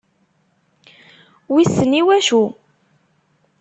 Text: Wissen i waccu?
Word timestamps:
Wissen 1.53 1.91
i 1.99 2.01
waccu? 2.07 2.43